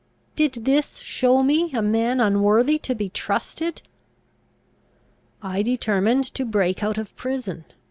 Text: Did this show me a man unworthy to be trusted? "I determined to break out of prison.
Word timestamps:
Did 0.35 0.65
this 0.65 0.97
show 0.97 1.43
me 1.43 1.71
a 1.73 1.81
man 1.83 2.19
unworthy 2.19 2.79
to 2.79 2.95
be 2.95 3.07
trusted? 3.07 3.83
"I 5.43 5.61
determined 5.61 6.23
to 6.33 6.43
break 6.43 6.81
out 6.81 6.97
of 6.97 7.15
prison. 7.15 7.65